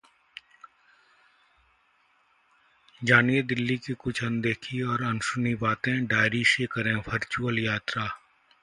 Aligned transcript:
जानिए 3.01 3.41
दिल्ली 3.43 3.77
की 3.77 3.93
कुछ 3.93 4.23
अनदेखी 4.23 4.81
और 4.81 5.03
अनसुनी 5.03 5.53
बातें, 5.57 6.05
डायरी 6.07 6.43
से 6.45 6.65
करें 6.65 6.95
वर्चुअल 6.95 7.59
यात्रा 7.59 8.09